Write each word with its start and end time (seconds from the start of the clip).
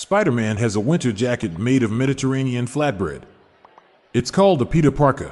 Spider 0.00 0.32
Man 0.32 0.56
has 0.56 0.76
a 0.76 0.80
winter 0.80 1.12
jacket 1.12 1.58
made 1.58 1.82
of 1.82 1.90
Mediterranean 1.90 2.64
flatbread. 2.64 3.24
It's 4.14 4.30
called 4.30 4.62
a 4.62 4.64
Peter 4.64 4.90
Parker. 4.90 5.30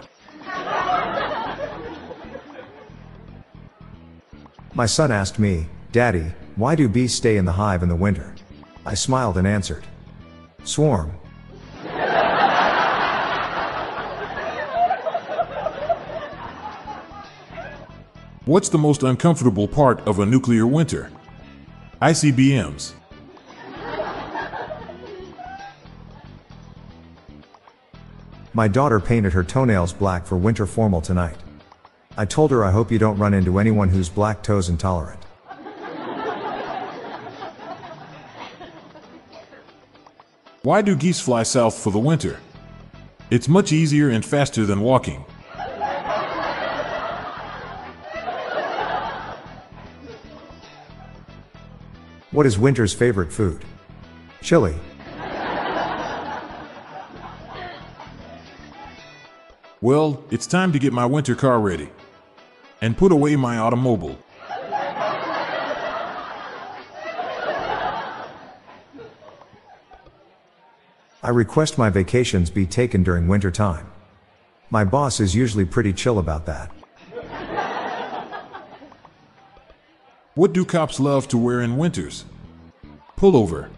My 4.74 4.84
son 4.84 5.10
asked 5.10 5.38
me, 5.38 5.68
Daddy, 5.90 6.34
why 6.56 6.74
do 6.74 6.86
bees 6.86 7.14
stay 7.14 7.38
in 7.38 7.46
the 7.46 7.52
hive 7.52 7.82
in 7.82 7.88
the 7.88 7.96
winter? 7.96 8.34
I 8.84 8.92
smiled 8.92 9.38
and 9.38 9.46
answered, 9.46 9.86
Swarm. 10.64 11.12
What's 18.44 18.68
the 18.68 18.76
most 18.76 19.02
uncomfortable 19.02 19.66
part 19.66 20.06
of 20.06 20.18
a 20.18 20.26
nuclear 20.26 20.66
winter? 20.66 21.10
ICBMs. 22.02 22.92
My 28.58 28.66
daughter 28.66 28.98
painted 28.98 29.34
her 29.34 29.44
toenails 29.44 29.92
black 29.92 30.26
for 30.26 30.36
winter 30.36 30.66
formal 30.66 31.00
tonight. 31.00 31.36
I 32.16 32.24
told 32.24 32.50
her 32.50 32.64
I 32.64 32.72
hope 32.72 32.90
you 32.90 32.98
don't 32.98 33.16
run 33.16 33.32
into 33.32 33.60
anyone 33.60 33.88
who's 33.88 34.08
black 34.08 34.42
toes 34.42 34.68
intolerant. 34.68 35.22
Why 40.62 40.82
do 40.82 40.96
geese 40.96 41.20
fly 41.20 41.44
south 41.44 41.78
for 41.78 41.92
the 41.92 42.00
winter? 42.00 42.40
It's 43.30 43.46
much 43.46 43.70
easier 43.70 44.10
and 44.10 44.24
faster 44.24 44.66
than 44.66 44.80
walking. 44.80 45.24
What 52.32 52.44
is 52.44 52.58
winter's 52.58 52.92
favorite 52.92 53.32
food? 53.32 53.64
Chili. 54.42 54.74
Well, 59.80 60.24
it's 60.32 60.48
time 60.48 60.72
to 60.72 60.78
get 60.80 60.92
my 60.92 61.06
winter 61.06 61.36
car 61.36 61.60
ready 61.60 61.88
and 62.80 62.96
put 62.96 63.12
away 63.12 63.36
my 63.36 63.58
automobile. 63.58 64.18
I 71.22 71.30
request 71.30 71.78
my 71.78 71.90
vacations 71.90 72.50
be 72.50 72.66
taken 72.66 73.04
during 73.04 73.28
winter 73.28 73.52
time. 73.52 73.86
My 74.68 74.82
boss 74.82 75.20
is 75.20 75.36
usually 75.36 75.64
pretty 75.64 75.92
chill 75.92 76.18
about 76.18 76.46
that. 76.46 76.72
What 80.34 80.52
do 80.52 80.64
cops 80.64 80.98
love 80.98 81.28
to 81.28 81.38
wear 81.38 81.60
in 81.60 81.76
winters? 81.76 82.24
Pullover. 83.16 83.70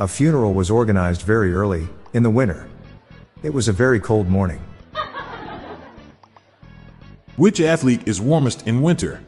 A 0.00 0.08
funeral 0.08 0.54
was 0.54 0.70
organized 0.70 1.20
very 1.20 1.52
early, 1.52 1.86
in 2.14 2.22
the 2.22 2.30
winter. 2.30 2.66
It 3.42 3.52
was 3.52 3.68
a 3.68 3.72
very 3.72 4.00
cold 4.00 4.28
morning. 4.28 4.58
Which 7.36 7.60
athlete 7.60 8.08
is 8.08 8.18
warmest 8.18 8.66
in 8.66 8.80
winter? 8.80 9.20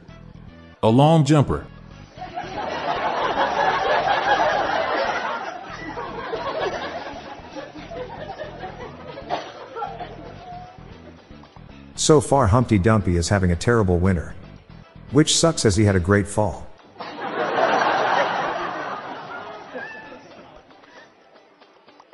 A 0.83 0.89
long 0.89 1.27
jumper. 1.27 1.67
So 11.97 12.23
far, 12.23 12.47
Humpty 12.47 12.79
Dumpty 12.79 13.19
is 13.19 13.29
having 13.29 13.53
a 13.53 13.57
terrible 13.57 13.99
winter. 13.99 14.35
Which 15.11 15.37
sucks 15.37 15.67
as 15.67 15.77
he 15.77 15.85
had 15.85 15.97
a 15.97 16.01
great 16.01 16.27
fall. 16.27 16.67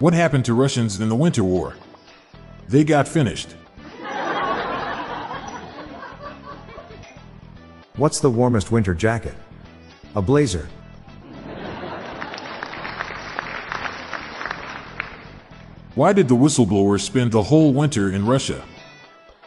What 0.01 0.15
happened 0.15 0.45
to 0.45 0.55
Russians 0.55 1.01
in 1.01 1.09
the 1.09 1.17
Winter 1.17 1.43
War? 1.43 1.75
They 2.69 2.85
got 2.85 3.09
finished. 3.09 3.57
What's 7.97 8.21
the 8.21 8.31
warmest 8.31 8.71
winter 8.71 8.95
jacket? 8.95 9.35
A 10.15 10.23
blazer. 10.23 10.69
Why 15.97 16.13
did 16.13 16.29
the 16.29 16.37
whistleblower 16.37 17.01
spend 17.01 17.33
the 17.33 17.43
whole 17.43 17.73
winter 17.73 18.13
in 18.13 18.25
Russia? 18.25 18.63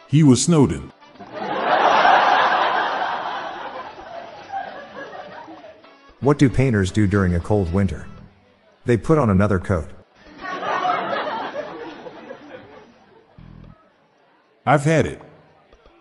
He 0.06 0.22
was 0.22 0.44
Snowden. 0.44 0.92
What 6.20 6.38
do 6.38 6.50
painters 6.50 6.90
do 6.90 7.06
during 7.06 7.34
a 7.34 7.40
cold 7.40 7.72
winter? 7.72 8.06
They 8.84 8.98
put 8.98 9.16
on 9.16 9.30
another 9.30 9.58
coat. 9.58 9.88
I've 14.64 14.84
had 14.84 15.06
it. 15.06 15.20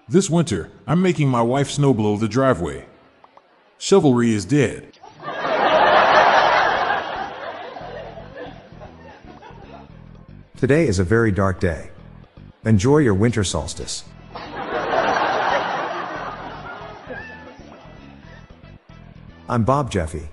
This 0.07 0.29
winter, 0.29 0.69
I'm 0.85 1.01
making 1.01 1.29
my 1.29 1.41
wife 1.41 1.67
snowblow 1.67 2.19
the 2.19 2.27
driveway. 2.27 2.85
Chivalry 3.79 4.35
is 4.35 4.45
dead. 4.45 4.99
Today 10.57 10.87
is 10.87 10.99
a 10.99 11.03
very 11.03 11.31
dark 11.31 11.59
day. 11.59 11.89
Enjoy 12.63 12.99
your 12.99 13.15
winter 13.15 13.43
solstice. 13.43 14.03
I'm 19.49 19.63
Bob 19.65 19.89
Jeffy. 19.89 20.29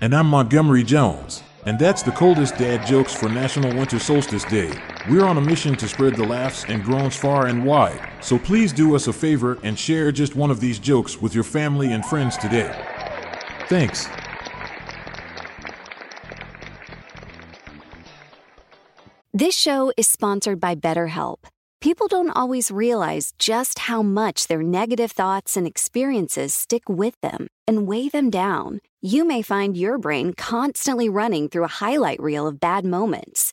And 0.00 0.14
I'm 0.14 0.28
Montgomery 0.28 0.84
Jones. 0.84 1.42
And 1.66 1.80
that's 1.80 2.04
the 2.04 2.12
coldest 2.12 2.56
dad 2.58 2.86
jokes 2.86 3.12
for 3.12 3.28
National 3.28 3.76
Winter 3.76 3.98
Solstice 3.98 4.44
Day. 4.44 4.72
We're 5.10 5.24
on 5.24 5.36
a 5.36 5.40
mission 5.40 5.74
to 5.76 5.88
spread 5.88 6.14
the 6.14 6.24
laughs 6.24 6.64
and 6.68 6.84
groans 6.84 7.16
far 7.16 7.46
and 7.46 7.64
wide, 7.64 8.08
so 8.20 8.38
please 8.38 8.72
do 8.72 8.94
us 8.94 9.08
a 9.08 9.12
favor 9.12 9.58
and 9.64 9.76
share 9.76 10.12
just 10.12 10.36
one 10.36 10.48
of 10.48 10.60
these 10.60 10.78
jokes 10.78 11.20
with 11.20 11.34
your 11.34 11.42
family 11.42 11.92
and 11.92 12.06
friends 12.06 12.36
today. 12.36 12.72
Thanks. 13.68 14.06
This 19.34 19.56
show 19.56 19.92
is 19.96 20.06
sponsored 20.06 20.60
by 20.60 20.76
BetterHelp. 20.76 21.48
People 21.80 22.06
don't 22.06 22.30
always 22.30 22.70
realize 22.70 23.32
just 23.40 23.80
how 23.80 24.02
much 24.02 24.46
their 24.46 24.62
negative 24.62 25.10
thoughts 25.10 25.56
and 25.56 25.66
experiences 25.66 26.54
stick 26.54 26.88
with 26.88 27.20
them 27.22 27.48
and 27.66 27.88
weigh 27.88 28.08
them 28.08 28.30
down. 28.30 28.78
You 29.00 29.24
may 29.24 29.42
find 29.42 29.76
your 29.76 29.98
brain 29.98 30.34
constantly 30.34 31.08
running 31.08 31.48
through 31.48 31.64
a 31.64 31.78
highlight 31.82 32.22
reel 32.22 32.46
of 32.46 32.60
bad 32.60 32.84
moments. 32.84 33.52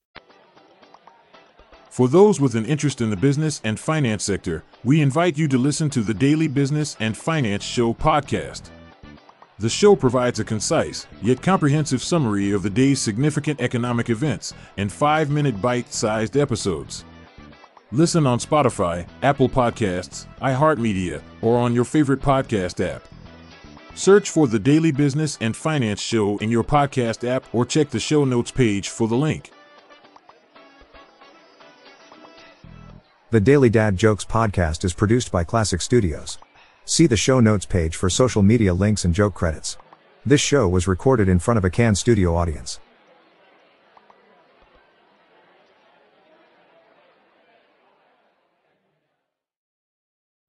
For 1.91 2.07
those 2.07 2.39
with 2.39 2.55
an 2.55 2.65
interest 2.65 3.01
in 3.01 3.09
the 3.09 3.17
business 3.17 3.59
and 3.65 3.77
finance 3.77 4.23
sector, 4.23 4.63
we 4.81 5.01
invite 5.01 5.37
you 5.37 5.49
to 5.49 5.57
listen 5.57 5.89
to 5.89 5.99
the 5.99 6.13
Daily 6.13 6.47
Business 6.47 6.95
and 7.01 7.17
Finance 7.17 7.65
Show 7.65 7.93
podcast. 7.93 8.69
The 9.59 9.67
show 9.67 9.97
provides 9.97 10.39
a 10.39 10.45
concise, 10.45 11.05
yet 11.21 11.41
comprehensive 11.41 12.01
summary 12.01 12.53
of 12.53 12.63
the 12.63 12.69
day's 12.69 13.01
significant 13.01 13.59
economic 13.59 14.09
events 14.09 14.53
in 14.77 14.87
five 14.87 15.29
minute 15.29 15.61
bite 15.61 15.91
sized 15.91 16.37
episodes. 16.37 17.03
Listen 17.91 18.25
on 18.25 18.39
Spotify, 18.39 19.05
Apple 19.21 19.49
Podcasts, 19.49 20.27
iHeartMedia, 20.41 21.21
or 21.41 21.57
on 21.57 21.75
your 21.75 21.83
favorite 21.83 22.21
podcast 22.21 22.81
app. 22.81 23.05
Search 23.95 24.29
for 24.29 24.47
the 24.47 24.59
Daily 24.59 24.93
Business 24.93 25.37
and 25.41 25.57
Finance 25.57 25.99
Show 25.99 26.37
in 26.37 26.49
your 26.49 26.63
podcast 26.63 27.27
app 27.27 27.43
or 27.53 27.65
check 27.65 27.89
the 27.89 27.99
show 27.99 28.23
notes 28.23 28.49
page 28.49 28.87
for 28.87 29.09
the 29.09 29.17
link. 29.17 29.51
The 33.31 33.39
Daily 33.39 33.69
Dad 33.69 33.95
Jokes 33.95 34.25
podcast 34.25 34.83
is 34.83 34.91
produced 34.91 35.31
by 35.31 35.45
Classic 35.45 35.79
Studios. 35.79 36.37
See 36.83 37.07
the 37.07 37.15
show 37.15 37.39
notes 37.39 37.65
page 37.65 37.95
for 37.95 38.09
social 38.09 38.41
media 38.43 38.73
links 38.73 39.05
and 39.05 39.13
joke 39.13 39.35
credits. 39.35 39.77
This 40.25 40.41
show 40.41 40.67
was 40.67 40.85
recorded 40.85 41.29
in 41.29 41.39
front 41.39 41.57
of 41.57 41.63
a 41.63 41.69
Can 41.69 41.95
studio 41.95 42.35
audience. 42.35 42.81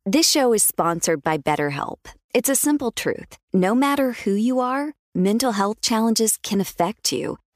This 0.05 0.29
show 0.29 0.52
is 0.52 0.64
sponsored 0.64 1.23
by 1.23 1.38
BetterHelp. 1.38 1.99
It's 2.34 2.49
a 2.49 2.56
simple 2.56 2.90
truth. 2.90 3.38
No 3.52 3.76
matter 3.76 4.11
who 4.25 4.32
you 4.32 4.58
are, 4.58 4.94
mental 5.14 5.52
health 5.52 5.82
challenges 5.82 6.37
can 6.37 6.61
affect 6.61 7.12
you, 7.12 7.38